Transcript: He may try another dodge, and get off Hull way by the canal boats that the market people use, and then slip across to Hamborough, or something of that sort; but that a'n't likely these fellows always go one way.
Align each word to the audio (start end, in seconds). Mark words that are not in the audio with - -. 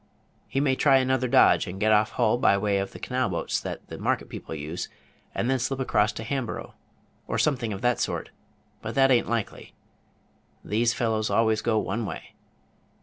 He 0.47 0.59
may 0.59 0.75
try 0.75 0.97
another 0.97 1.27
dodge, 1.27 1.67
and 1.67 1.79
get 1.79 1.91
off 1.91 2.13
Hull 2.13 2.39
way 2.39 2.79
by 2.81 2.85
the 2.85 2.97
canal 2.97 3.29
boats 3.29 3.61
that 3.61 3.85
the 3.87 3.99
market 3.99 4.29
people 4.29 4.55
use, 4.55 4.89
and 5.35 5.47
then 5.47 5.59
slip 5.59 5.79
across 5.79 6.11
to 6.13 6.23
Hamborough, 6.23 6.73
or 7.27 7.37
something 7.37 7.71
of 7.71 7.81
that 7.81 7.99
sort; 7.99 8.31
but 8.81 8.95
that 8.95 9.11
a'n't 9.11 9.29
likely 9.29 9.75
these 10.65 10.91
fellows 10.91 11.29
always 11.29 11.61
go 11.61 11.77
one 11.77 12.03
way. 12.07 12.33